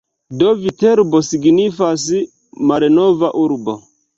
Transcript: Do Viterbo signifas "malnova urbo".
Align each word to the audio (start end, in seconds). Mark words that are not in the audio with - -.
Do 0.37 0.53
Viterbo 0.61 1.21
signifas 1.27 2.07
"malnova 2.71 3.31
urbo". 3.47 3.79